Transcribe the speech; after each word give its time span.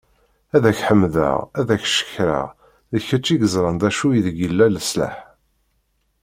Ad 0.55 0.63
ak-ḥemmdeγ 0.69 1.35
ad 1.59 1.67
ak-cekkreγ 1.75 2.47
d 2.91 2.93
kečč 3.07 3.27
i 3.33 3.35
yeẓran 3.37 3.77
d 3.81 3.83
acu 3.89 4.07
ideg 4.13 4.37
yella 4.39 4.65
leṣlaḥ. 4.69 5.15